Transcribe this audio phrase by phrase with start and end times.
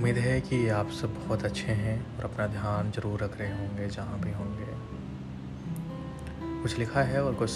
[0.00, 3.88] उम्मीद है कि आप सब बहुत अच्छे हैं और अपना ध्यान ज़रूर रख रहे होंगे,
[3.88, 4.66] जहाँ भी होंगे।
[6.62, 7.50] कुछ लिखा है और कुछ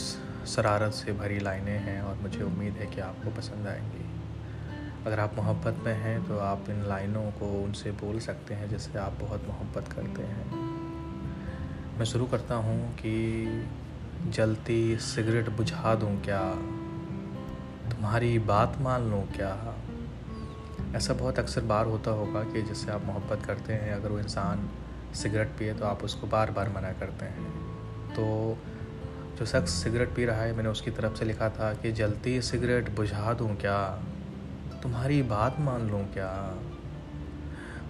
[0.47, 4.05] शरारत से भरी लाइनें हैं और मुझे उम्मीद है कि आपको पसंद आएँगी।
[5.07, 8.99] अगर आप मोहब्बत में हैं तो आप इन लाइनों को उनसे बोल सकते हैं, जिससे
[8.99, 10.47] आप बहुत मोहब्बत करते हैं।
[11.99, 13.69] मैं शुरू करता हूँ कि
[14.29, 16.51] जलती सिगरेट बुझा दूँ क्या?
[17.91, 19.75] तुम्हारी बात मान लूँ क्या?
[20.95, 24.71] ऐसा बहुत अक्सर बार होता होगा कि जिससे आप मोहब्बत करते हैं, अगर वो इंसान
[25.15, 27.53] सिगरेट पिए तो आप उसको बार बार मना करते हैं।
[28.11, 28.59] तो
[29.39, 32.97] जो शख्स सिगरेट पी रहा है, मैंने उसकी तरफ़ से लिखा था कि जलती सिगरेट
[32.97, 34.03] बुझा दूँ क्या?
[34.83, 36.59] तुम्हारी बात मान लूँ क्या?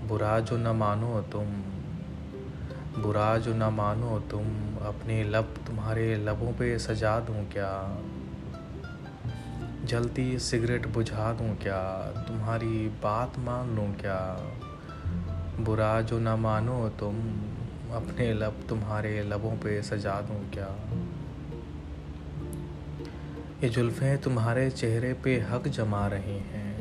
[0.09, 1.47] बुरा जो न मानो तुम,
[3.03, 7.99] बुरा जो न मानो तुम, अपने लब तुम्हारे लबों पे सजा दूँ क्या?
[9.85, 11.99] जलती सिगरेट बुझा दूँ क्या?
[12.29, 14.43] तुम्हारी बात मान लूँ क्या?
[15.61, 17.19] बुरा जो ना मानो, तुम
[17.93, 20.77] अपने लब तुम्हारे लबों पे सजा दूँ क्या?
[23.63, 26.75] ये जुल्फ़ें तुम्हारे चेहरे पे हक जमा रही हैं।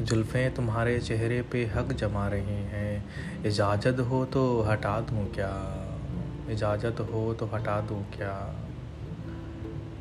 [0.00, 3.04] जुल्फ़ें तुम्हारे चेहरे पे हक जमा रही हैं।
[3.44, 5.82] इजाज़त हो तो हटा दूँ क्या?
[6.50, 8.56] इजाज़त हो तो हटा दूँ क्या?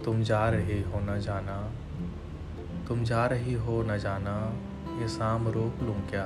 [0.06, 1.72] तुम जा रही हो न जाना।
[2.88, 4.54] तुम जा रही हो न जाना,
[5.02, 6.26] ये शाम रोक लूँ क्या?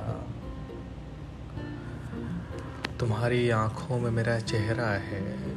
[3.00, 5.50] तुम्हारी आँखों में मेरा चेहरा है।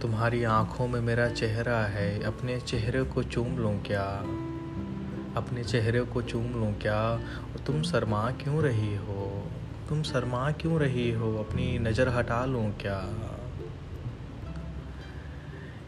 [0.00, 4.04] तुम्हारी आँखों में मेरा चेहरा है। अपने चेहरे को चूम लूँ क्या?
[5.36, 7.20] अपने चेहरे को चूम लूँ क्या?
[7.66, 9.50] तुम शर्मा क्यों रही हो?
[9.88, 11.36] तुम शर्मा क्यों रही हो?
[11.38, 13.10] अपनी नज़र हटा लूँ क्या?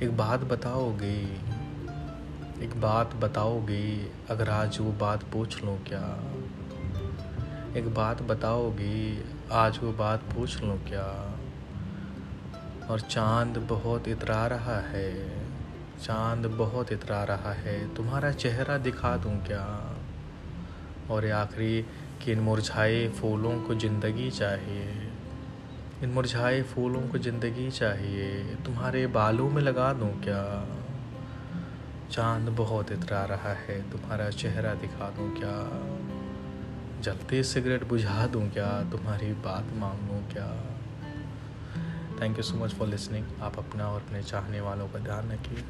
[0.02, 1.40] एक बात बताओगी।
[2.62, 4.12] एक बात बताओगी?
[4.30, 6.20] अगर आज वो बात पूछ लूँ क्या?
[7.76, 9.24] एक बात बताओगी?
[9.52, 11.34] आज वो बात पूछ लूँ क्या?
[12.90, 15.28] और चाँद बहुत इतरा रहा है।
[16.02, 19.96] चाँद बहुत इतरा रहा है। तुम्हारा चेहरा दिखा दूँ क्या?
[21.10, 21.86] और ये आखिरी
[22.24, 25.12] कि इन मुरझाए फूलों को ज़िंदगी चाहिए।
[26.02, 30.66] इन मुरझाए फूलों को ज़िंदगी चाहिए। तुम्हारे बालों में लगा दूँ क्या?
[32.10, 35.56] चाँद बहुत इतरा रहा है, तुम्हारा चेहरा दिखा दूँ क्या?
[37.00, 38.90] जलते सिगरेट बुझा दूँ क्या?
[38.90, 40.46] तुम्हारी बात मांग लूँ क्या?
[42.22, 45.64] Thank you so much for listening आप अपना और अपने चाहने वालों का ध्यान रखिए।